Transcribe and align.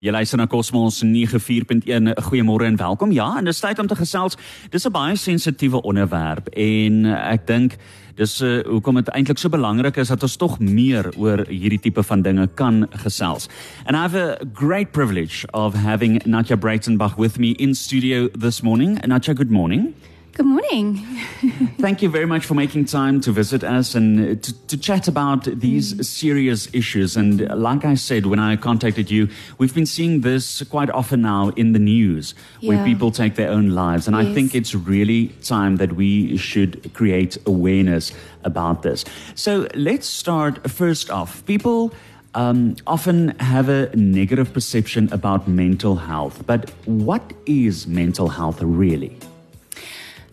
Jy 0.00 0.14
luister 0.14 0.38
na 0.40 0.46
Cosmos 0.48 1.02
94.1. 1.04 2.14
Goeiemôre 2.24 2.64
en 2.64 2.76
welkom. 2.76 3.10
Ja, 3.12 3.34
en 3.36 3.44
dis 3.44 3.58
tyd 3.60 3.78
om 3.78 3.86
te 3.86 3.96
gesels. 3.98 4.36
Dis 4.72 4.86
'n 4.88 4.92
baie 4.92 5.16
sensitiewe 5.16 5.82
onderwerp 5.82 6.48
en 6.56 7.04
ek 7.04 7.46
dink 7.46 7.76
dis 8.16 8.40
uh, 8.40 8.64
hoekom 8.64 8.94
dit 8.94 9.08
eintlik 9.08 9.38
so 9.38 9.48
belangrik 9.48 9.96
is 9.96 10.08
dat 10.08 10.22
ons 10.22 10.36
tog 10.36 10.58
meer 10.58 11.12
oor 11.16 11.44
hierdie 11.48 11.80
tipe 11.80 12.02
van 12.02 12.22
dinge 12.22 12.48
kan 12.54 12.88
gesels. 13.04 13.48
And 13.84 13.94
I 13.94 14.00
have 14.00 14.16
a 14.16 14.38
great 14.54 14.92
privilege 14.92 15.44
of 15.52 15.74
having 15.74 16.22
Natya 16.24 16.56
Breitenbach 16.56 17.18
with 17.18 17.38
me 17.38 17.50
in 17.58 17.74
studio 17.74 18.28
this 18.28 18.62
morning. 18.62 18.98
Natya, 19.06 19.34
good 19.34 19.50
morning. 19.50 19.92
Good 20.40 20.46
morning. 20.46 20.96
Thank 21.80 22.00
you 22.00 22.08
very 22.08 22.24
much 22.24 22.46
for 22.46 22.54
making 22.54 22.86
time 22.86 23.20
to 23.20 23.30
visit 23.30 23.62
us 23.62 23.94
and 23.94 24.42
to, 24.42 24.66
to 24.68 24.78
chat 24.78 25.06
about 25.06 25.44
these 25.44 25.92
mm. 25.92 26.02
serious 26.02 26.66
issues. 26.72 27.14
And 27.14 27.46
like 27.60 27.84
I 27.84 27.92
said 27.92 28.24
when 28.24 28.38
I 28.38 28.56
contacted 28.56 29.10
you, 29.10 29.28
we've 29.58 29.74
been 29.74 29.84
seeing 29.84 30.22
this 30.22 30.62
quite 30.62 30.88
often 30.88 31.20
now 31.20 31.50
in 31.56 31.74
the 31.74 31.78
news 31.78 32.32
yeah. 32.60 32.70
where 32.70 32.84
people 32.86 33.10
take 33.10 33.34
their 33.34 33.50
own 33.50 33.72
lives. 33.72 34.08
And 34.08 34.16
yes. 34.16 34.28
I 34.28 34.32
think 34.32 34.54
it's 34.54 34.74
really 34.74 35.26
time 35.42 35.76
that 35.76 35.92
we 35.92 36.38
should 36.38 36.94
create 36.94 37.36
awareness 37.44 38.10
about 38.42 38.82
this. 38.82 39.04
So 39.34 39.68
let's 39.74 40.06
start 40.06 40.70
first 40.70 41.10
off. 41.10 41.44
People. 41.44 41.92
Um, 42.32 42.76
often 42.86 43.30
have 43.40 43.68
a 43.68 43.90
negative 43.96 44.52
perception 44.52 45.12
about 45.12 45.48
mental 45.48 45.96
health. 45.96 46.46
But 46.46 46.70
what 46.86 47.32
is 47.44 47.88
mental 47.88 48.28
health 48.28 48.62
really? 48.62 49.18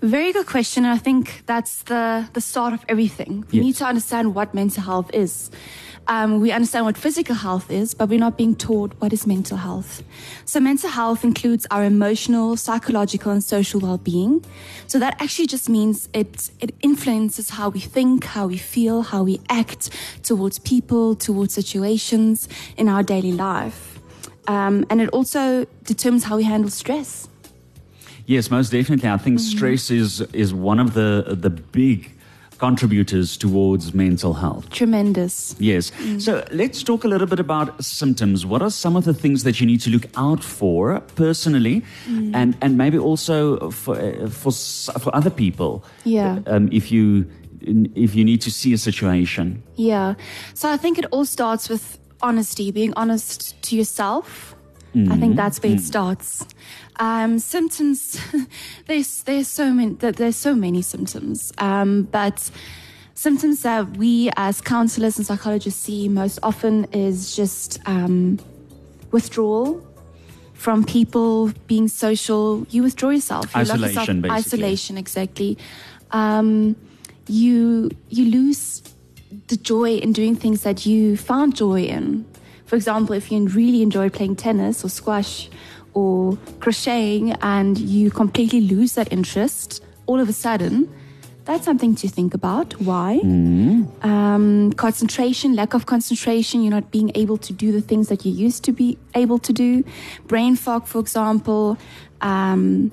Very 0.01 0.31
good 0.31 0.45
question. 0.45 0.85
And 0.85 0.93
I 0.93 0.97
think 0.97 1.43
that's 1.47 1.83
the, 1.83 2.29
the 2.33 2.41
start 2.41 2.73
of 2.73 2.85
everything. 2.87 3.45
We 3.51 3.57
yes. 3.57 3.65
need 3.65 3.75
to 3.77 3.85
understand 3.85 4.35
what 4.35 4.53
mental 4.53 4.83
health 4.83 5.09
is. 5.13 5.49
Um, 6.09 6.39
we 6.39 6.51
understand 6.51 6.85
what 6.85 6.97
physical 6.97 7.35
health 7.35 7.69
is, 7.69 7.93
but 7.93 8.07
we're 8.07 8.19
not 8.19 8.37
being 8.37 8.55
taught 8.55 8.93
what 8.99 9.11
is 9.11 9.27
mental 9.27 9.57
health. 9.57 10.03
So, 10.45 10.59
mental 10.59 10.89
health 10.89 11.25
includes 11.25 11.67
our 11.69 11.83
emotional, 11.83 12.55
psychological, 12.55 13.31
and 13.33 13.43
social 13.43 13.81
well 13.81 13.97
being. 13.97 14.45
So, 14.85 14.99
that 14.99 15.21
actually 15.21 15.47
just 15.47 15.67
means 15.67 16.07
it, 16.13 16.49
it 16.61 16.73
influences 16.81 17.49
how 17.49 17.69
we 17.69 17.81
think, 17.81 18.23
how 18.23 18.47
we 18.47 18.57
feel, 18.57 19.01
how 19.01 19.23
we 19.23 19.41
act 19.49 19.89
towards 20.23 20.59
people, 20.59 21.15
towards 21.15 21.53
situations 21.53 22.47
in 22.77 22.87
our 22.87 23.03
daily 23.03 23.33
life. 23.33 23.99
Um, 24.47 24.85
and 24.89 25.01
it 25.01 25.09
also 25.09 25.65
determines 25.83 26.23
how 26.23 26.37
we 26.37 26.43
handle 26.43 26.69
stress. 26.69 27.27
Yes, 28.27 28.51
most 28.51 28.71
definitely. 28.71 29.09
I 29.09 29.17
think 29.17 29.39
mm-hmm. 29.39 29.57
stress 29.57 29.89
is 29.89 30.21
is 30.33 30.53
one 30.53 30.79
of 30.79 30.93
the 30.93 31.37
the 31.41 31.49
big 31.49 32.11
contributors 32.57 33.37
towards 33.37 33.93
mental 33.93 34.33
health. 34.33 34.69
Tremendous. 34.69 35.55
Yes. 35.59 35.91
Mm. 35.91 36.21
So 36.21 36.43
let's 36.51 36.83
talk 36.83 37.03
a 37.03 37.07
little 37.07 37.27
bit 37.27 37.39
about 37.39 37.83
symptoms. 37.83 38.45
What 38.45 38.61
are 38.61 38.71
some 38.71 38.95
of 38.95 39.05
the 39.05 39.13
things 39.13 39.43
that 39.43 39.61
you 39.61 39.67
need 39.67 39.81
to 39.81 39.89
look 39.89 40.07
out 40.15 40.43
for 40.43 40.99
personally, 41.15 41.83
mm. 42.05 42.35
and 42.35 42.57
and 42.61 42.77
maybe 42.77 42.97
also 42.97 43.71
for 43.71 43.95
for 44.27 44.51
for 44.51 45.15
other 45.15 45.29
people? 45.29 45.83
Yeah. 46.03 46.39
Um, 46.47 46.69
if 46.71 46.91
you 46.91 47.25
if 47.95 48.13
you 48.13 48.25
need 48.25 48.41
to 48.41 48.51
see 48.51 48.73
a 48.73 48.77
situation. 48.77 49.63
Yeah. 49.75 50.15
So 50.53 50.69
I 50.69 50.77
think 50.77 50.97
it 50.97 51.05
all 51.11 51.25
starts 51.25 51.69
with 51.69 51.97
honesty, 52.21 52.71
being 52.71 52.93
honest 52.95 53.61
to 53.63 53.75
yourself. 53.75 54.56
Mm. 54.95 55.07
I 55.07 55.09
think 55.11 55.21
mm-hmm. 55.21 55.35
that's 55.35 55.61
where 55.61 55.73
it 55.73 55.79
mm. 55.79 55.81
starts. 55.81 56.45
Um, 56.97 57.39
symptoms, 57.39 58.19
there's 58.87 59.23
there's 59.23 59.47
so 59.47 59.71
many 59.71 59.93
there's 59.93 60.35
so 60.35 60.55
many 60.55 60.81
symptoms, 60.81 61.53
um, 61.57 62.03
but 62.03 62.49
symptoms 63.13 63.63
that 63.63 63.97
we 63.97 64.29
as 64.37 64.61
counselors 64.61 65.17
and 65.17 65.25
psychologists 65.25 65.83
see 65.83 66.07
most 66.07 66.39
often 66.43 66.85
is 66.93 67.35
just 67.35 67.79
um, 67.85 68.39
withdrawal 69.11 69.83
from 70.53 70.83
people, 70.83 71.51
being 71.67 71.87
social. 71.87 72.65
You 72.69 72.83
withdraw 72.83 73.09
yourself. 73.11 73.53
You 73.53 73.61
isolation, 73.61 73.87
yourself, 73.87 74.07
basically. 74.07 74.31
Isolation, 74.31 74.97
exactly. 74.97 75.57
Um, 76.11 76.75
you 77.27 77.91
you 78.09 78.25
lose 78.31 78.81
the 79.47 79.57
joy 79.57 79.97
in 79.97 80.13
doing 80.13 80.35
things 80.35 80.63
that 80.63 80.85
you 80.85 81.17
found 81.17 81.55
joy 81.55 81.83
in. 81.83 82.25
For 82.67 82.75
example, 82.75 83.15
if 83.15 83.31
you 83.31 83.47
really 83.47 83.81
enjoy 83.81 84.09
playing 84.09 84.35
tennis 84.35 84.83
or 84.85 84.89
squash 84.89 85.49
or 85.93 86.37
crocheting 86.59 87.31
and 87.41 87.77
you 87.79 88.11
completely 88.11 88.61
lose 88.61 88.93
that 88.93 89.11
interest 89.11 89.83
all 90.05 90.19
of 90.19 90.29
a 90.29 90.33
sudden, 90.33 90.93
that's 91.45 91.63
something 91.63 91.95
to 91.95 92.09
think 92.09 92.33
about. 92.33 92.79
Why? 92.81 93.21
Mm. 93.23 94.03
Um, 94.03 94.73
concentration, 94.73 95.55
lack 95.55 95.73
of 95.73 95.85
concentration, 95.85 96.61
you're 96.61 96.71
not 96.71 96.91
being 96.91 97.11
able 97.15 97.37
to 97.37 97.53
do 97.53 97.71
the 97.71 97.79
things 97.79 98.09
that 98.09 98.25
you 98.25 98.33
used 98.33 98.65
to 98.65 98.73
be 98.73 98.97
able 99.15 99.39
to 99.39 99.53
do. 99.53 99.85
Brain 100.27 100.57
fog, 100.57 100.85
for 100.87 100.99
example. 100.99 101.77
Um, 102.19 102.91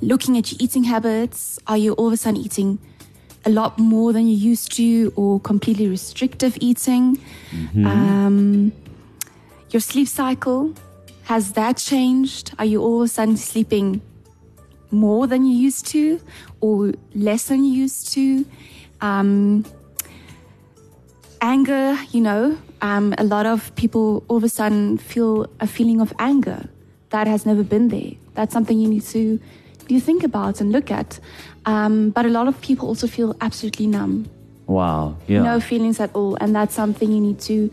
looking 0.00 0.38
at 0.38 0.52
your 0.52 0.58
eating 0.60 0.84
habits. 0.84 1.58
Are 1.66 1.76
you 1.76 1.92
all 1.94 2.06
of 2.06 2.12
a 2.12 2.16
sudden 2.16 2.40
eating 2.40 2.78
a 3.44 3.50
lot 3.50 3.78
more 3.78 4.12
than 4.12 4.26
you 4.28 4.36
used 4.36 4.72
to 4.76 5.12
or 5.16 5.40
completely 5.40 5.88
restrictive 5.88 6.56
eating? 6.60 7.18
Mm-hmm. 7.50 7.86
Um, 7.86 8.72
your 9.70 9.80
sleep 9.80 10.08
cycle. 10.08 10.74
Has 11.24 11.52
that 11.52 11.76
changed? 11.76 12.52
Are 12.58 12.64
you 12.64 12.82
all 12.82 13.02
of 13.02 13.06
a 13.06 13.08
sudden 13.08 13.36
sleeping 13.36 14.02
more 14.90 15.26
than 15.26 15.44
you 15.44 15.56
used 15.56 15.86
to 15.88 16.20
or 16.60 16.92
less 17.14 17.44
than 17.44 17.64
you 17.64 17.72
used 17.72 18.12
to? 18.14 18.44
Um, 19.00 19.64
anger, 21.40 21.96
you 22.10 22.20
know, 22.20 22.58
um, 22.82 23.14
a 23.18 23.24
lot 23.24 23.46
of 23.46 23.74
people 23.76 24.24
all 24.28 24.38
of 24.38 24.44
a 24.44 24.48
sudden 24.48 24.98
feel 24.98 25.46
a 25.60 25.66
feeling 25.66 26.00
of 26.00 26.12
anger 26.18 26.68
that 27.10 27.26
has 27.26 27.46
never 27.46 27.62
been 27.62 27.88
there. 27.88 28.12
That's 28.34 28.52
something 28.52 28.78
you 28.78 28.88
need 28.88 29.04
to 29.04 29.40
you 29.88 30.00
think 30.00 30.22
about 30.22 30.60
and 30.60 30.70
look 30.72 30.90
at. 30.90 31.18
Um, 31.66 32.10
but 32.10 32.24
a 32.24 32.28
lot 32.28 32.48
of 32.48 32.60
people 32.60 32.88
also 32.88 33.06
feel 33.06 33.36
absolutely 33.40 33.86
numb. 33.86 34.30
Wow. 34.66 35.16
Yeah. 35.26 35.42
No 35.42 35.60
feelings 35.60 35.98
at 36.00 36.14
all. 36.14 36.36
And 36.40 36.54
that's 36.54 36.74
something 36.74 37.10
you 37.10 37.20
need 37.20 37.40
to 37.40 37.70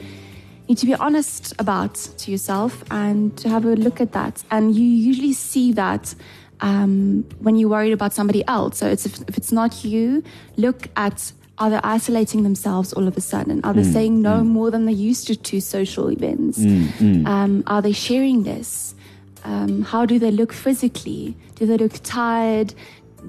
to 0.76 0.86
be 0.86 0.94
honest 0.96 1.54
about 1.60 1.96
to 1.96 2.32
yourself 2.32 2.84
and 2.92 3.38
to 3.38 3.50
have 3.50 3.66
a 3.66 3.76
look 3.76 4.02
at 4.02 4.12
that. 4.12 4.44
And 4.52 4.76
you 4.76 4.84
usually 4.84 5.34
see 5.34 5.72
that 5.74 6.14
um, 6.60 7.24
when 7.40 7.56
you're 7.56 7.70
worried 7.70 7.94
about 7.94 8.14
somebody 8.14 8.46
else. 8.48 8.78
So 8.78 8.88
it's 8.88 9.06
if, 9.06 9.22
if, 9.28 9.38
it's 9.38 9.52
not 9.52 9.86
you, 9.86 10.24
look 10.58 10.88
at 10.96 11.32
are 11.60 11.70
they 11.70 11.80
isolating 11.84 12.44
themselves 12.44 12.94
all 12.94 13.08
of 13.08 13.18
a 13.18 13.22
sudden? 13.22 13.62
Are 13.64 13.74
they 13.74 13.82
mm, 13.82 13.94
saying 13.94 14.22
no 14.22 14.42
mm. 14.42 14.46
more 14.46 14.70
than 14.70 14.86
they 14.86 14.92
used 14.92 15.28
to 15.28 15.36
to 15.36 15.60
social 15.60 16.12
events? 16.12 16.60
Mm, 16.60 16.88
mm. 16.88 17.28
um, 17.28 17.64
are 17.66 17.82
they 17.82 17.94
sharing 17.94 18.44
this? 18.44 18.94
Um, 19.44 19.82
how 19.82 20.06
do 20.06 20.20
they 20.20 20.32
look 20.32 20.54
physically? 20.54 21.36
Do 21.56 21.66
they 21.66 21.78
look 21.78 21.94
tired? 22.04 22.74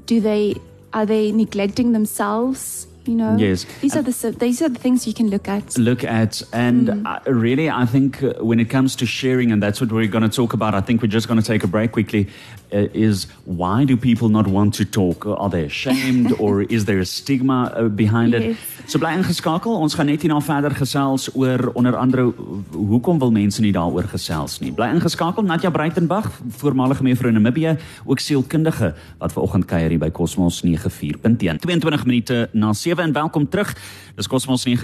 Do 0.07 0.21
they 0.21 0.57
are 0.93 1.07
they 1.07 1.33
neglecting 1.33 1.93
themselves? 1.93 2.88
You 3.09 3.15
know? 3.15 3.37
Yes. 3.37 3.67
These 3.81 3.97
are 3.97 4.03
the 4.03 4.37
these 4.39 4.63
are 4.63 4.69
the 4.69 4.79
things 4.79 5.07
you 5.07 5.15
can 5.15 5.31
look 5.31 5.49
at. 5.49 5.79
Look 5.79 6.05
at 6.05 6.43
and 6.53 6.89
mm. 6.89 7.07
uh, 7.07 7.33
really 7.33 7.71
i 7.71 7.85
think 7.85 8.23
uh, 8.23 8.35
when 8.41 8.61
it 8.61 8.69
comes 8.71 8.97
to 8.97 9.07
sharing 9.07 9.53
and 9.53 9.63
that's 9.63 9.81
what 9.81 9.93
we're 9.93 10.07
going 10.07 10.29
to 10.29 10.37
talk 10.41 10.53
about 10.53 10.75
i 10.75 10.81
think 10.81 11.03
we're 11.03 11.09
just 11.09 11.29
going 11.29 11.41
to 11.41 11.47
take 11.47 11.63
a 11.65 11.67
break 11.67 11.93
quickly 11.93 12.29
uh, 12.73 12.89
is 12.93 13.27
why 13.45 13.85
do 13.85 13.97
people 13.97 14.29
not 14.29 14.47
want 14.47 14.75
to 14.75 14.85
talk? 14.85 15.27
Are 15.27 15.49
they 15.49 15.65
ashamed 15.65 16.33
or 16.39 16.63
is 16.63 16.85
there 16.85 16.99
a 16.99 17.05
stigma 17.07 17.73
uh, 17.75 17.89
behind 17.89 18.33
yes. 18.33 18.43
it 18.43 18.57
so 18.89 18.99
bly 18.99 19.13
ingeskakel 19.17 19.75
ons 19.77 19.95
gaan 19.97 20.09
net 20.09 20.23
hierna 20.25 20.41
verder 20.41 20.73
gesels 20.77 21.29
oor 21.37 21.71
onder 21.77 21.97
andere 21.97 22.31
hoekom 22.73 23.19
wil 23.21 23.33
mense 23.33 23.61
nie 23.61 23.73
daaroor 23.73 24.09
gesels 24.09 24.59
nie? 24.61 24.73
Bly 24.73 24.91
ingeskakel 24.97 25.45
Natja 25.45 25.71
Breitenberg 25.73 26.29
voormalige 26.61 27.05
mevrou 27.05 27.33
in 27.33 27.37
Namibië 27.41 27.77
ook 28.05 28.21
sielkundige 28.21 28.95
wat 29.19 29.33
vanoggend 29.33 29.69
kuier 29.69 29.93
hier 29.93 30.03
by 30.03 30.11
Cosmos 30.11 30.61
94.1 30.65 31.61
22 31.65 32.07
minute 32.09 32.49
na 32.53 32.73
7 32.73 32.98
7 32.99 33.05
en 33.05 33.13
welkom 33.13 33.49
terug. 33.49 33.77
Dis 34.15 34.27
Cosmos 34.27 34.65
94.1 34.67 34.75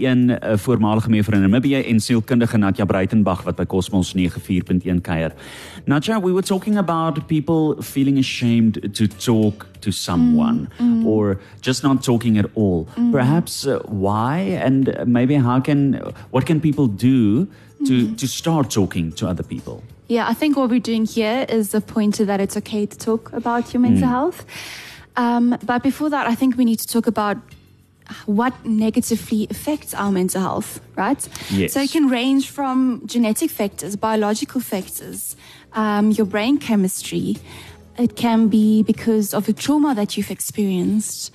'n 0.00 0.30
uh, 0.30 0.56
voormalige 0.56 1.08
mevrou 1.10 1.36
in 1.36 1.50
Namibië 1.50 1.82
en 1.82 2.00
sielkundige 2.00 2.56
Natja 2.56 2.84
Breitenbach 2.84 3.42
wat 3.42 3.56
by 3.56 3.66
Cosmos 3.66 4.14
94.1 4.16 5.00
kuier. 5.00 5.32
Natja, 5.84 6.20
we 6.20 6.32
were 6.32 6.42
talking 6.42 6.78
about 6.78 7.26
people 7.26 7.82
feeling 7.82 8.18
ashamed 8.18 8.94
to 8.94 9.06
talk 9.06 9.66
to 9.78 9.90
someone 9.90 10.68
mm, 10.78 10.86
mm. 10.86 11.06
or 11.06 11.40
just 11.60 11.82
not 11.82 12.02
talking 12.02 12.38
at 12.38 12.46
all. 12.54 12.86
Mm. 12.96 13.10
Perhaps 13.10 13.66
uh, 13.66 13.78
why 13.88 14.58
and 14.64 15.04
maybe 15.06 15.34
how 15.34 15.60
can 15.60 16.00
what 16.30 16.44
can 16.44 16.60
people 16.60 16.86
do 16.86 17.46
to 17.84 17.92
mm. 17.92 18.16
to 18.16 18.26
start 18.26 18.70
talking 18.70 19.12
to 19.12 19.28
other 19.28 19.44
people? 19.44 19.82
Yeah, 20.06 20.30
I 20.30 20.34
think 20.34 20.56
what 20.56 20.70
we're 20.70 20.86
doing 20.92 21.06
here 21.06 21.46
is 21.48 21.74
a 21.74 21.80
pointer 21.80 22.24
that 22.24 22.40
it's 22.40 22.56
okay 22.56 22.86
to 22.86 22.96
talk 22.96 23.32
about 23.32 23.72
your 23.72 23.82
mental 23.82 24.08
health. 24.08 24.44
Um, 25.16 25.56
but 25.66 25.82
before 25.82 26.10
that, 26.10 26.26
I 26.26 26.34
think 26.34 26.56
we 26.56 26.64
need 26.64 26.78
to 26.78 26.86
talk 26.86 27.06
about 27.06 27.36
what 28.26 28.64
negatively 28.64 29.46
affects 29.50 29.94
our 29.94 30.10
mental 30.10 30.40
health, 30.40 30.80
right? 30.96 31.28
Yes. 31.50 31.72
So 31.72 31.80
it 31.80 31.90
can 31.90 32.08
range 32.08 32.50
from 32.50 33.02
genetic 33.06 33.50
factors, 33.50 33.96
biological 33.96 34.60
factors, 34.60 35.36
um, 35.72 36.10
your 36.10 36.26
brain 36.26 36.58
chemistry, 36.58 37.36
It 38.00 38.16
can 38.16 38.48
be 38.48 38.82
because 38.82 39.34
of 39.34 39.46
a 39.48 39.52
trauma 39.52 39.94
that 39.94 40.16
you've 40.16 40.30
experienced, 40.30 41.32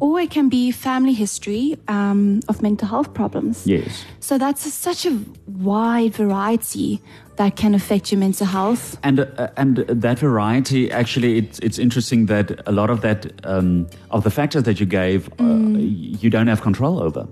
or 0.00 0.18
it 0.18 0.30
can 0.30 0.48
be 0.48 0.70
family 0.70 1.12
history 1.12 1.76
um, 1.88 2.40
of 2.48 2.62
mental 2.62 2.88
health 2.88 3.12
problems. 3.12 3.66
Yes. 3.66 4.04
So 4.20 4.38
that's 4.38 4.64
a, 4.64 4.70
such 4.70 5.04
a 5.04 5.20
wide 5.46 6.14
variety 6.14 7.02
that 7.36 7.56
can 7.56 7.74
affect 7.74 8.10
your 8.10 8.18
mental 8.18 8.46
health. 8.46 8.96
And 9.02 9.20
uh, 9.20 9.50
and 9.58 9.84
that 9.88 10.18
variety, 10.18 10.90
actually, 10.90 11.36
it's 11.36 11.58
it's 11.58 11.78
interesting 11.78 12.26
that 12.26 12.66
a 12.66 12.72
lot 12.72 12.88
of 12.88 13.02
that 13.02 13.26
um, 13.44 13.86
of 14.10 14.24
the 14.24 14.30
factors 14.30 14.62
that 14.62 14.80
you 14.80 14.86
gave, 14.86 15.28
uh, 15.38 15.44
you 15.76 16.30
don't 16.30 16.48
have 16.48 16.62
control 16.62 16.98
over. 16.98 17.28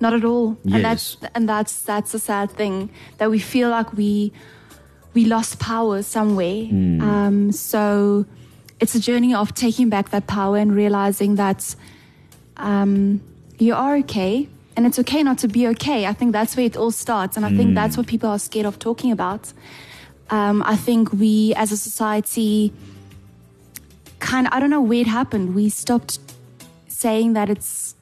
Not 0.00 0.14
at 0.14 0.24
all. 0.24 0.56
Yes. 0.62 0.74
And 0.74 0.84
that's 0.84 1.16
and 1.34 1.48
that's 1.48 1.82
that's 1.82 2.14
a 2.14 2.20
sad 2.20 2.52
thing 2.52 2.90
that 3.18 3.30
we 3.30 3.40
feel 3.40 3.68
like 3.68 3.92
we 3.96 4.32
we 5.14 5.24
lost 5.24 5.58
power 5.58 6.02
somewhere. 6.02 6.66
Um, 7.02 7.52
so 7.52 8.24
it's 8.80 8.94
a 8.94 9.00
journey 9.00 9.34
of 9.34 9.54
taking 9.54 9.88
back 9.88 10.10
that 10.10 10.26
power 10.26 10.56
and 10.56 10.74
realizing 10.74 11.36
that 11.36 11.74
um, 12.56 13.20
you 13.58 13.74
are 13.74 13.96
okay. 13.96 14.48
And 14.76 14.86
it's 14.86 14.98
okay 15.00 15.24
not 15.24 15.38
to 15.38 15.48
be 15.48 15.66
okay. 15.68 16.06
I 16.06 16.12
think 16.12 16.32
that's 16.32 16.56
where 16.56 16.66
it 16.66 16.76
all 16.76 16.92
starts. 16.92 17.36
And 17.36 17.44
I 17.44 17.52
think 17.52 17.74
that's 17.74 17.96
what 17.96 18.06
people 18.06 18.30
are 18.30 18.38
scared 18.38 18.66
of 18.66 18.78
talking 18.78 19.10
about. 19.10 19.52
Um, 20.30 20.62
I 20.64 20.76
think 20.76 21.12
we 21.12 21.52
as 21.56 21.72
a 21.72 21.76
society 21.76 22.72
kind 24.20 24.46
of, 24.46 24.52
I 24.52 24.60
don't 24.60 24.70
know 24.70 24.80
where 24.80 25.00
it 25.00 25.08
happened. 25.08 25.54
We 25.54 25.68
stopped 25.68 26.20
saying 26.86 27.32
that 27.32 27.50
it's 27.50 27.96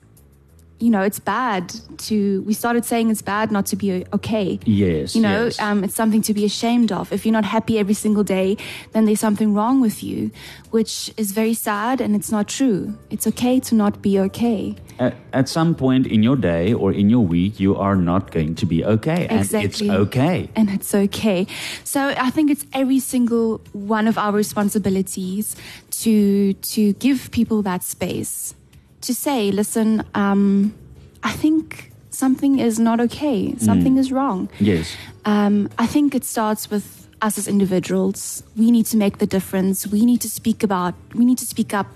you 0.79 0.91
know 0.91 1.01
it's 1.03 1.19
bad 1.19 1.73
to 1.97 2.43
we 2.43 2.53
started 2.53 2.85
saying 2.85 3.11
it's 3.11 3.23
bad 3.23 3.51
not 3.51 3.65
to 3.67 3.77
be 3.77 4.05
okay 4.13 4.59
Yes, 4.65 5.17
you 5.17 5.23
know 5.23 5.45
yes. 5.45 5.59
um, 5.61 5.83
it's 5.85 5.95
something 5.95 6.23
to 6.23 6.35
be 6.35 6.45
ashamed 6.45 6.93
of 6.93 7.13
if 7.13 7.25
you're 7.25 7.33
not 7.33 7.47
happy 7.47 7.79
every 7.79 7.95
single 7.95 8.25
day 8.25 8.57
then 8.93 9.07
there's 9.07 9.21
something 9.21 9.55
wrong 9.55 9.81
with 9.81 10.03
you 10.03 10.31
which 10.71 11.11
is 11.17 11.33
very 11.33 11.55
sad 11.55 12.01
and 12.01 12.15
it's 12.15 12.31
not 12.31 12.47
true 12.49 12.97
it's 13.11 13.27
okay 13.27 13.59
to 13.61 13.75
not 13.75 14.03
be 14.03 14.19
okay 14.21 14.77
At, 14.99 15.15
at 15.33 15.49
some 15.49 15.75
point 15.75 16.07
in 16.07 16.23
your 16.23 16.37
day 16.37 16.73
or 16.73 16.91
in 16.91 17.11
your 17.11 17.21
week, 17.21 17.61
you 17.61 17.77
are 17.77 17.97
not 17.97 18.31
going 18.33 18.55
to 18.57 18.65
be 18.65 18.79
okay, 18.95 19.27
and 19.29 19.45
it's 19.45 19.83
okay. 19.83 20.49
and 20.57 20.71
it's 20.71 20.95
okay. 20.95 21.47
So 21.85 22.01
I 22.17 22.31
think 22.33 22.51
it's 22.51 22.65
every 22.73 23.01
single 23.01 23.61
one 23.73 24.09
of 24.09 24.17
our 24.17 24.33
responsibilities 24.33 25.55
to 26.03 26.55
to 26.75 26.93
give 26.95 27.31
people 27.31 27.61
that 27.69 27.83
space 27.85 28.55
to 29.03 29.15
say, 29.15 29.51
listen, 29.51 30.05
um, 30.15 30.75
I 31.23 31.33
think 31.33 31.93
something 32.11 32.59
is 32.59 32.79
not 32.79 33.01
okay, 33.01 33.55
something 33.59 33.99
is 33.99 34.11
wrong. 34.11 34.49
Yes. 34.59 34.97
Um, 35.25 35.69
I 35.79 35.87
think 35.87 36.15
it 36.15 36.25
starts 36.25 36.71
with 36.71 37.09
us 37.23 37.39
as 37.39 37.49
individuals. 37.49 38.43
We 38.57 38.71
need 38.71 38.87
to 38.87 38.97
make 38.97 39.19
the 39.19 39.27
difference. 39.27 39.87
We 39.87 40.05
need 40.05 40.21
to 40.23 40.29
speak 40.29 40.63
about. 40.63 40.95
We 41.15 41.25
need 41.25 41.39
to 41.39 41.47
speak 41.47 41.75
up. 41.75 41.87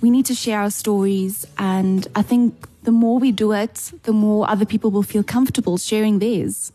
We 0.00 0.10
need 0.10 0.26
to 0.26 0.34
share 0.34 0.60
our 0.60 0.70
stories, 0.70 1.46
and 1.56 2.06
I 2.14 2.22
think 2.22 2.54
the 2.82 2.92
more 2.92 3.18
we 3.18 3.32
do 3.32 3.52
it, 3.52 3.92
the 4.02 4.12
more 4.12 4.48
other 4.48 4.66
people 4.66 4.90
will 4.90 5.02
feel 5.02 5.22
comfortable 5.22 5.78
sharing 5.78 6.18
theirs. 6.18 6.72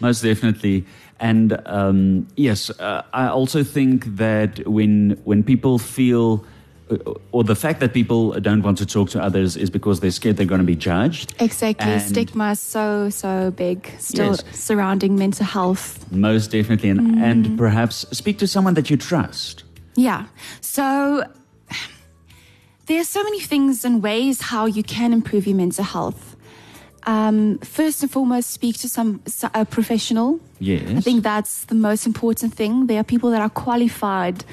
Most 0.00 0.22
definitely. 0.22 0.84
And 1.18 1.58
um, 1.64 2.26
yes, 2.36 2.68
uh, 2.78 3.02
I 3.14 3.28
also 3.28 3.64
think 3.64 4.04
that 4.16 4.66
when 4.66 5.18
when 5.24 5.42
people 5.42 5.78
feel, 5.78 6.44
or 7.32 7.42
the 7.44 7.56
fact 7.56 7.80
that 7.80 7.92
people 7.92 8.32
don't 8.40 8.62
want 8.62 8.78
to 8.78 8.86
talk 8.86 9.10
to 9.10 9.20
others 9.22 9.56
is 9.56 9.70
because 9.70 9.98
they're 10.00 10.10
scared 10.12 10.36
they're 10.36 10.46
going 10.46 10.60
to 10.60 10.64
be 10.66 10.76
judged. 10.76 11.34
Exactly. 11.40 11.90
And- 11.92 12.02
Stigma 12.02 12.52
is 12.52 12.60
so, 12.60 13.10
so 13.10 13.50
big 13.50 13.90
still 13.98 14.32
Yes. 14.36 14.44
surrounding 14.52 15.16
mental 15.16 15.46
health. 15.46 16.06
Most 16.12 16.50
definitely, 16.52 16.90
and 16.90 17.00
Mm. 17.00 17.22
and 17.22 17.58
perhaps 17.58 18.06
speak 18.12 18.38
to 18.38 18.46
someone 18.46 18.74
that 18.74 18.88
you 18.90 18.96
trust. 18.96 19.64
Yeah. 19.96 20.26
So 20.60 21.24
there 22.86 23.00
are 23.00 23.04
so 23.04 23.22
many 23.24 23.40
things 23.40 23.84
and 23.84 24.02
ways 24.02 24.40
how 24.52 24.66
you 24.66 24.82
can 24.82 25.12
improve 25.12 25.46
your 25.46 25.56
mental 25.56 25.84
health. 25.84 26.36
Um, 27.08 27.58
first 27.58 28.02
and 28.02 28.10
foremost, 28.10 28.50
speak 28.50 28.78
to 28.78 28.88
some 28.88 29.20
a 29.54 29.64
professional. 29.64 30.40
Yes. 30.58 30.82
I 30.96 31.00
think 31.00 31.22
that's 31.22 31.64
the 31.66 31.74
most 31.74 32.06
important 32.06 32.54
thing. 32.54 32.86
There 32.88 32.98
are 32.98 33.04
people 33.04 33.30
that 33.30 33.40
are 33.40 33.50
qualified 33.50 34.44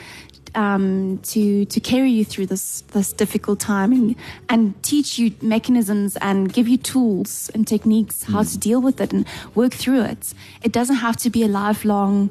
um, 0.56 1.20
to 1.24 1.66
to 1.66 1.80
carry 1.80 2.12
you 2.12 2.26
through 2.26 2.48
this 2.48 2.82
this 2.94 3.14
difficult 3.14 3.60
time 3.60 3.92
and, 3.92 4.16
and 4.50 4.84
teach 4.84 5.18
you 5.18 5.34
mechanisms 5.42 6.18
and 6.18 6.54
give 6.54 6.68
you 6.68 6.78
tools 6.78 7.50
and 7.54 7.68
techniques 7.68 8.24
how 8.24 8.44
to 8.44 8.58
deal 8.58 8.82
with 8.82 9.02
it 9.02 9.14
and 9.14 9.26
work 9.56 9.74
through 9.74 10.02
it. 10.02 10.34
It 10.62 10.72
doesn't 10.72 10.98
have 10.98 11.18
to 11.18 11.30
be 11.30 11.44
a 11.44 11.48
lifelong, 11.48 12.30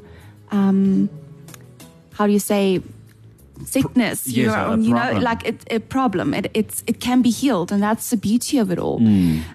um, 0.51 1.09
how 2.15 2.27
do 2.27 2.33
you 2.33 2.39
say, 2.39 2.83
sickness. 3.65 4.27
yes, 4.27 4.37
you 4.37 4.47
know, 4.47 4.73
a 4.73 4.79
you 4.79 4.95
know, 4.95 5.01
problem. 5.01 5.23
like 5.23 5.47
it, 5.47 5.65
a 5.71 5.79
problem. 5.79 6.35
It, 6.35 6.51
it's 6.55 6.85
it 6.87 7.01
can 7.01 7.23
be 7.23 7.31
healed, 7.31 7.73
and 7.73 7.83
that's 7.83 8.11
the 8.11 8.17
beauty 8.17 8.59
of 8.59 8.71
it 8.71 8.79
all. 8.79 9.01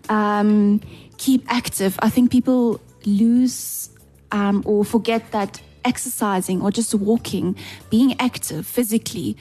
Um, 0.10 0.82
keep 1.18 1.44
active. 1.48 1.98
I 2.02 2.10
think 2.10 2.32
people 2.32 2.80
lose 3.06 3.90
um, 4.32 4.64
or 4.66 4.84
forget 4.84 5.32
that 5.32 5.62
exercising 5.88 6.62
or 6.62 6.70
just 6.72 6.94
walking, 6.94 7.56
being 7.90 8.12
active 8.20 8.66
physically, 8.68 9.36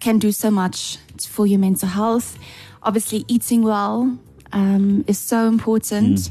can 0.00 0.18
do 0.18 0.30
so 0.32 0.50
much 0.50 0.98
for 1.34 1.44
your 1.46 1.58
mental 1.58 1.88
health. 1.88 2.38
Obviously, 2.82 3.24
eating 3.28 3.62
well. 3.62 4.18
Um, 4.50 5.04
is 5.06 5.18
so 5.18 5.46
important. 5.46 6.30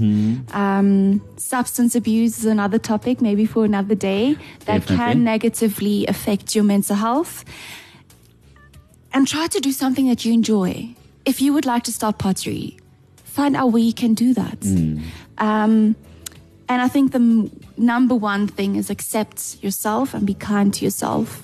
Um, 0.51 1.21
substance 1.37 1.93
abuse 1.93 2.39
is 2.39 2.45
another 2.45 2.79
topic, 2.79 3.21
maybe 3.21 3.45
for 3.45 3.63
another 3.63 3.93
day, 3.93 4.33
that 4.65 4.79
Definitely. 4.79 4.95
can 4.97 5.23
negatively 5.23 6.07
affect 6.07 6.55
your 6.55 6.63
mental 6.63 6.95
health 6.95 7.45
and 9.13 9.27
try 9.27 9.45
to 9.45 9.59
do 9.59 9.71
something 9.71 10.07
that 10.09 10.25
you 10.25 10.33
enjoy. 10.33 10.95
If 11.25 11.41
you 11.41 11.53
would 11.53 11.67
like 11.67 11.83
to 11.83 11.91
start 11.91 12.17
pottery, 12.17 12.77
find 13.23 13.55
out 13.55 13.67
where 13.71 13.83
you 13.83 13.93
can 13.93 14.15
do 14.15 14.33
that. 14.33 14.65
Um, 15.37 15.95
and 16.69 16.81
I 16.81 16.87
think 16.87 17.11
the 17.11 17.19
m- 17.19 17.49
number 17.77 18.15
one 18.15 18.47
thing 18.47 18.75
is 18.75 18.89
accept 18.89 19.57
yourself 19.63 20.13
and 20.13 20.25
be 20.25 20.33
kind 20.33 20.73
to 20.73 20.83
yourself 20.85 21.41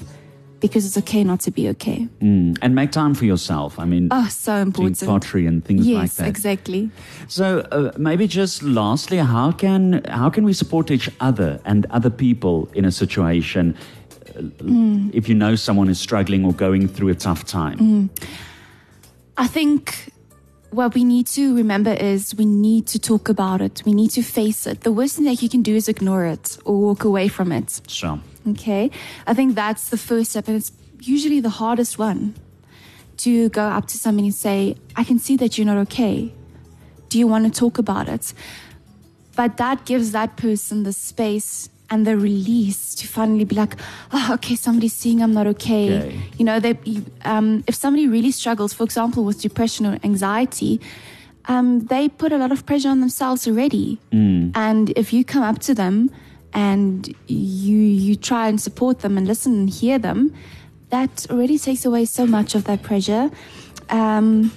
because 0.59 0.85
it's 0.85 0.97
okay 0.97 1.23
not 1.25 1.41
to 1.41 1.51
be 1.51 1.67
okay. 1.69 2.07
Mm. 2.21 2.57
And 2.61 2.73
make 2.73 2.91
time 2.91 3.13
for 3.15 3.25
yourself. 3.25 3.77
I 3.79 3.85
mean, 3.85 4.07
Oh, 4.11 4.27
so 4.29 4.63
doing 4.63 4.87
important. 4.87 5.09
pottery 5.09 5.45
and 5.45 5.63
things 5.65 5.85
like 5.87 6.11
that. 6.11 6.23
Yes, 6.23 6.29
exactly. 6.29 6.89
So 7.27 7.59
uh, 7.71 7.91
maybe 7.97 8.27
just 8.27 8.63
lastly, 8.63 9.17
how 9.17 9.51
can 9.51 10.01
how 10.07 10.29
can 10.29 10.43
we 10.45 10.53
support 10.53 10.89
each 10.91 11.09
other 11.19 11.59
and 11.65 11.85
other 11.89 12.09
people 12.09 12.69
in 12.73 12.85
a 12.85 12.91
situation 12.91 13.75
uh, 14.37 15.11
if 15.13 15.27
you 15.27 15.35
know 15.35 15.55
someone 15.55 15.89
is 15.89 15.99
struggling 15.99 16.45
or 16.45 16.53
going 16.53 16.87
through 16.87 17.09
a 17.09 17.15
tough 17.15 17.43
time? 17.43 18.09
I 19.37 19.47
think 19.47 20.12
what 20.73 20.93
we 20.95 21.03
need 21.03 21.27
to 21.27 21.55
remember 21.55 21.91
is 21.93 22.35
we 22.35 22.45
need 22.45 22.87
to 22.87 22.99
talk 22.99 23.29
about 23.29 23.61
it. 23.61 23.81
We 23.85 23.93
need 23.93 24.09
to 24.11 24.21
face 24.23 24.65
it. 24.67 24.81
The 24.81 24.91
worst 24.91 25.15
thing 25.15 25.25
that 25.25 25.41
you 25.41 25.49
can 25.49 25.61
do 25.61 25.75
is 25.75 25.87
ignore 25.87 26.25
it 26.25 26.57
or 26.65 26.79
walk 26.79 27.03
away 27.03 27.27
from 27.27 27.51
it. 27.51 27.81
So 27.87 28.19
Okay. 28.47 28.91
I 29.25 29.33
think 29.33 29.55
that's 29.55 29.89
the 29.89 29.97
first 29.97 30.31
step, 30.31 30.47
and 30.47 30.57
it's 30.57 30.71
usually 30.99 31.39
the 31.39 31.49
hardest 31.49 31.97
one 31.97 32.35
to 33.17 33.49
go 33.49 33.61
up 33.63 33.87
to 33.87 33.97
somebody 33.97 34.27
and 34.27 34.35
say, 34.35 34.75
I 34.95 35.03
can 35.03 35.19
see 35.19 35.37
that 35.37 35.57
you're 35.57 35.65
not 35.65 35.77
okay. 35.87 36.33
Do 37.09 37.19
you 37.19 37.27
want 37.27 37.45
to 37.45 37.59
talk 37.59 37.77
about 37.77 38.09
it? 38.09 38.33
But 39.35 39.57
that 39.57 39.85
gives 39.85 40.11
that 40.11 40.35
person 40.35 40.83
the 40.83 40.93
space 40.93 41.69
and 41.89 42.07
the 42.07 42.17
release 42.17 42.95
to 42.95 43.07
finally 43.07 43.45
be 43.45 43.55
like, 43.55 43.75
oh, 44.11 44.31
okay, 44.33 44.55
somebody's 44.55 44.93
seeing 44.93 45.21
I'm 45.21 45.33
not 45.33 45.47
okay. 45.47 45.99
Okay. 45.99 46.19
You 46.37 46.45
know, 46.45 46.59
they, 46.59 46.77
um, 47.25 47.63
if 47.67 47.75
somebody 47.75 48.07
really 48.07 48.31
struggles, 48.31 48.73
for 48.73 48.83
example, 48.83 49.23
with 49.23 49.41
depression 49.41 49.85
or 49.85 49.99
anxiety, 50.03 50.79
um, 51.45 51.81
they 51.87 52.09
put 52.09 52.31
a 52.31 52.37
lot 52.37 52.51
of 52.51 52.65
pressure 52.65 52.89
on 52.89 52.99
themselves 53.01 53.47
already. 53.47 53.99
And 54.55 54.91
if 54.95 55.11
you 55.13 55.25
come 55.25 55.43
up 55.43 55.59
to 55.59 55.73
them 55.75 56.09
and 56.53 57.13
you 57.27 57.77
you 57.77 58.15
try 58.15 58.47
and 58.47 58.61
support 58.61 58.99
them 58.99 59.17
and 59.17 59.27
listen 59.27 59.53
and 59.53 59.69
hear 59.69 59.99
them, 59.99 60.33
that 60.89 61.27
already 61.29 61.57
takes 61.57 61.85
away 61.85 62.05
so 62.05 62.25
much 62.25 62.55
of 62.55 62.63
that 62.65 62.81
pressure. 62.81 63.29
Um, 63.89 64.51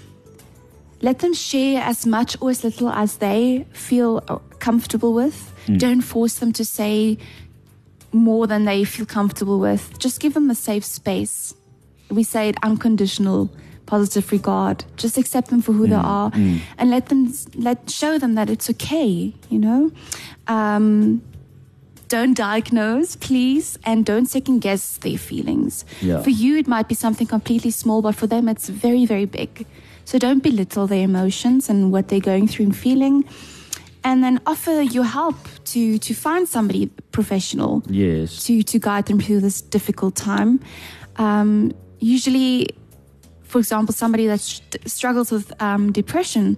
let 1.07 1.19
them 1.21 1.35
share 1.35 1.81
as 1.83 1.99
much 2.17 2.37
or 2.41 2.51
as 2.51 2.65
little 2.65 2.91
as 2.91 3.11
they 3.19 3.65
feel 3.87 4.11
uh, 4.29 4.39
comfortable 4.59 5.13
with. 5.23 5.39
Don't 5.85 6.03
force 6.15 6.35
them 6.41 6.53
to 6.53 6.65
say 6.65 7.19
more 8.13 8.47
than 8.47 8.65
they 8.71 8.85
feel 8.85 9.07
comfortable 9.07 9.59
with. 9.69 9.83
Just 10.05 10.21
give 10.21 10.33
them 10.35 10.51
a 10.51 10.55
safe 10.55 10.85
space. 10.85 11.55
We 12.19 12.23
say 12.23 12.49
it 12.51 12.57
unconditional 12.63 13.51
positive 13.87 14.33
regard. 14.33 14.85
Just 14.97 15.17
accept 15.19 15.49
them 15.51 15.63
for 15.63 15.73
who 15.73 15.87
they 15.87 16.03
are 16.19 16.31
and 16.79 16.91
let 16.91 17.07
them 17.07 17.33
let 17.55 17.79
show 18.01 18.19
them 18.19 18.35
that 18.35 18.49
it's 18.51 18.69
okay, 18.71 19.33
you 19.49 19.59
know? 19.67 19.91
Um, 20.49 21.23
don't 22.09 22.37
diagnose, 22.37 23.17
please, 23.17 23.79
and 23.85 24.07
don't 24.07 24.27
second 24.27 24.61
guess 24.61 24.99
their 24.99 25.19
feelings. 25.19 25.85
Yeah. 26.01 26.23
For 26.23 26.31
you, 26.31 26.57
it 26.57 26.69
might 26.69 26.89
be 26.89 26.95
something 26.95 27.27
completely 27.27 27.73
small, 27.73 28.03
but 28.03 28.15
for 28.15 28.29
them, 28.29 28.49
it's 28.49 28.69
very, 28.69 29.07
very 29.07 29.25
big. 29.25 29.67
So 30.07 30.19
don't 30.19 30.43
belittle 30.43 30.87
their 30.87 31.05
emotions 31.05 31.69
and 31.69 31.93
what 31.93 32.09
they're 32.09 32.21
going 32.21 32.49
through 32.49 32.67
and 32.67 32.77
feeling. 32.77 33.25
And 34.05 34.23
then 34.23 34.41
offer 34.47 34.81
your 34.81 35.03
help 35.05 35.37
to, 35.73 35.99
to 35.99 36.15
find 36.15 36.49
somebody 36.49 36.87
professional 37.11 37.83
yes, 37.89 38.45
to, 38.47 38.63
to 38.63 38.79
guide 38.79 39.07
them 39.07 39.19
through 39.21 39.41
this 39.41 39.61
difficult 39.61 40.15
time. 40.15 40.61
Um, 41.17 41.73
usually, 41.99 42.69
for 43.43 43.59
example, 43.59 43.93
somebody 43.93 44.29
that 44.29 44.41
st- 44.41 44.89
struggles 44.89 45.33
with 45.33 45.53
um, 45.61 45.91
depression, 45.91 46.57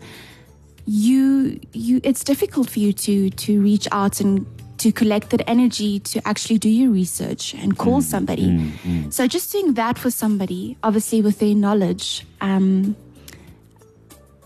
you 0.85 1.59
you 1.73 2.01
it's 2.03 2.23
difficult 2.25 2.69
for 2.71 2.81
you 2.81 2.93
to 2.93 3.29
to 3.31 3.61
reach 3.63 3.87
out 3.93 4.21
and 4.21 4.47
to 4.79 4.93
collect 4.93 5.31
that 5.31 5.43
energy 5.47 6.01
to 6.01 6.21
actually 6.27 6.59
do 6.59 6.69
your 6.69 6.91
research 6.91 7.53
and 7.55 7.77
call 7.77 8.01
somebody. 8.01 8.73
So 9.11 9.27
just 9.27 9.53
doing 9.53 9.75
that 9.75 9.99
for 9.99 10.11
somebody, 10.11 10.77
obviously 10.83 11.21
with 11.21 11.41
their 11.41 11.55
knowledge, 11.55 12.25
um, 12.41 12.95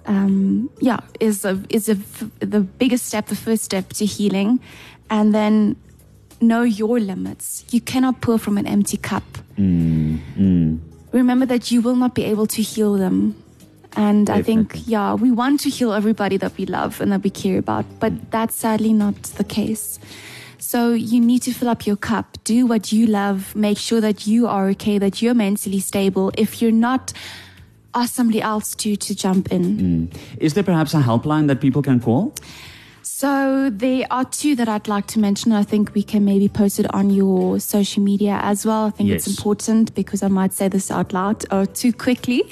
um, 0.07 0.71
yeah, 0.81 1.01
is 1.21 1.45
a 1.45 1.61
is 1.69 1.89
a 1.89 1.95
the 2.41 2.61
biggest 2.61 3.07
step, 3.07 3.27
the 3.27 3.37
first 3.37 3.65
step 3.65 3.91
to 3.95 4.05
healing, 4.05 4.61
and 5.11 5.35
then 5.35 5.77
know 6.41 6.63
your 6.63 6.99
limits. 6.99 7.65
You 7.71 7.81
cannot 7.81 8.21
pour 8.21 8.39
from 8.39 8.59
an 8.59 8.67
empty 8.67 8.97
cup. 8.97 9.25
Mm, 9.57 10.19
mm. 10.37 10.79
Remember 11.13 11.47
that 11.47 11.71
you 11.71 11.81
will 11.81 11.97
not 11.97 12.15
be 12.15 12.25
able 12.25 12.47
to 12.49 12.63
heal 12.63 12.95
them. 12.95 13.37
And 13.95 14.31
I 14.31 14.41
think, 14.41 14.87
yeah, 14.87 15.13
we 15.13 15.31
want 15.31 15.61
to 15.61 15.69
heal 15.69 15.93
everybody 15.93 16.39
that 16.39 16.57
we 16.57 16.65
love 16.65 17.03
and 17.03 17.13
that 17.13 17.23
we 17.23 17.29
care 17.29 17.59
about, 17.59 17.85
but 18.01 18.13
mm. 18.13 18.31
that's 18.31 18.55
sadly 18.55 18.95
not 18.95 19.23
the 19.37 19.45
case. 19.45 19.99
So 20.57 20.93
you 20.93 21.21
need 21.21 21.43
to 21.43 21.53
fill 21.53 21.69
up 21.69 21.87
your 21.87 21.97
cup, 21.97 22.39
do 22.45 22.65
what 22.65 22.91
you 22.91 23.07
love, 23.07 23.55
make 23.55 23.77
sure 23.77 24.01
that 24.01 24.27
you 24.27 24.47
are 24.47 24.69
okay, 24.71 24.97
that 24.97 25.21
you're 25.21 25.35
mentally 25.35 25.81
stable. 25.81 26.33
If 26.39 26.63
you're 26.63 26.73
not, 26.73 27.13
ask 27.95 28.15
somebody 28.15 28.41
else 28.41 28.75
to 28.77 28.97
to 28.97 29.15
jump 29.15 29.53
in. 29.53 30.11
Is 30.39 30.55
there 30.55 30.65
perhaps 30.65 30.95
a 30.95 31.01
helpline 31.01 31.47
that 31.49 31.61
people 31.61 31.83
can 31.83 32.01
call? 32.01 32.35
So 33.05 33.71
there 33.71 34.07
are 34.11 34.25
two 34.25 34.57
that 34.57 34.69
I'd 34.69 34.89
like 34.89 35.07
to 35.09 35.21
mention. 35.21 35.53
I 35.53 35.63
think 35.63 35.95
we 35.95 36.03
can 36.03 36.25
maybe 36.25 36.49
post 36.49 36.81
it 36.81 36.93
on 36.95 37.11
your 37.11 37.61
social 37.61 38.03
media 38.03 38.41
as 38.43 38.67
well. 38.67 38.87
I 38.87 38.91
think 38.91 39.11
it's 39.11 39.27
important 39.29 39.95
because 39.95 40.23
I 40.23 40.29
might 40.29 40.53
say 40.53 40.69
this 40.69 40.91
out 40.91 41.13
loud 41.13 41.45
or 41.53 41.67
too 41.67 41.93
quickly. 41.93 42.43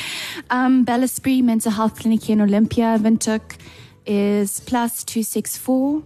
um, 0.50 0.84
Bel 0.84 1.02
Esprit 1.02 1.42
Mental 1.42 1.72
Health 1.72 2.00
Clinic 2.00 2.24
here 2.24 2.34
in 2.34 2.42
Olympia, 2.42 2.98
Windhoek, 2.98 3.56
is 4.04 4.60
plus 4.60 5.04
264 5.04 6.02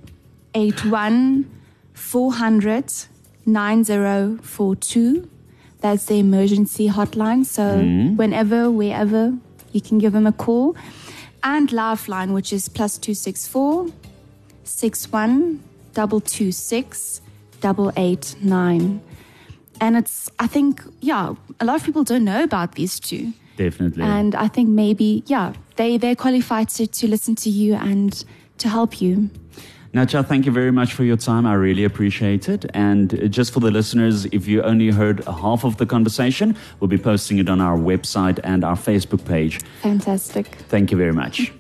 81 0.55 1.51
400 1.95 2.93
9042. 3.47 5.29
That's 5.85 6.07
the 6.07 6.19
emergency 6.19 6.89
hotline. 6.89 7.45
So 7.45 7.63
mm. 7.63 8.17
whenever, 8.17 8.71
wherever, 8.71 9.35
you 9.73 9.83
can 9.83 9.99
give 9.99 10.15
them 10.15 10.27
a 10.27 10.33
call. 10.33 10.77
And 11.43 11.71
Lifeline, 11.71 12.33
which 12.33 12.55
is 12.55 12.71
plus 12.71 12.97
264 12.97 13.89
61 14.65 15.63
226 15.93 17.21
889. 17.63 19.03
And 19.83 19.97
it's, 19.99 20.31
I 20.39 20.47
think, 20.47 20.83
yeah, 21.03 21.35
a 21.61 21.65
lot 21.67 21.77
of 21.77 21.85
people 21.85 22.03
don't 22.03 22.25
know 22.25 22.43
about 22.43 22.77
these 22.77 22.99
two. 22.99 23.35
Definitely. 23.59 24.05
And 24.05 24.35
I 24.35 24.49
think 24.49 24.71
maybe, 24.71 25.23
yeah, 25.27 25.53
they, 25.77 25.99
they're 25.99 26.17
qualified 26.17 26.71
to, 26.71 26.87
to 26.87 27.07
listen 27.07 27.35
to 27.35 27.51
you 27.51 27.75
and 27.75 28.25
to 28.57 28.71
help 28.71 29.03
you. 29.03 29.29
Nacha, 29.95 30.27
thank 30.27 30.45
you 30.45 30.51
very 30.51 30.73
much 30.73 30.93
for 30.93 31.05
your 31.05 31.17
time. 31.17 31.47
I 31.47 31.55
really 31.55 31.85
appreciate 31.85 32.49
it. 32.49 32.67
And 32.75 33.31
just 33.31 33.53
for 33.53 33.61
the 33.61 33.71
listeners, 33.71 34.25
if 34.27 34.49
you 34.49 34.61
only 34.63 34.91
heard 34.91 35.25
half 35.25 35.65
of 35.65 35.77
the 35.77 35.87
conversation, 35.87 36.57
we'll 36.81 36.89
be 36.89 36.99
posting 36.99 37.39
it 37.39 37.49
on 37.49 37.61
our 37.61 37.79
website 37.79 38.41
and 38.43 38.65
our 38.65 38.75
Facebook 38.75 39.25
page. 39.25 39.61
Fantastic. 39.83 40.47
Thank 40.69 40.91
you 40.91 40.97
very 40.97 41.13
much. 41.13 41.53